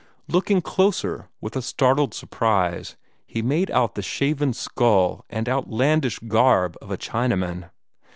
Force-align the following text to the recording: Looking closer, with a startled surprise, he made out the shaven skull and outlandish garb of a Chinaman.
Looking 0.27 0.61
closer, 0.63 1.29
with 1.41 1.55
a 1.55 1.61
startled 1.61 2.15
surprise, 2.15 2.97
he 3.27 3.43
made 3.43 3.69
out 3.69 3.93
the 3.93 4.01
shaven 4.01 4.51
skull 4.51 5.23
and 5.29 5.47
outlandish 5.47 6.17
garb 6.27 6.75
of 6.81 6.89
a 6.89 6.97
Chinaman. 6.97 7.69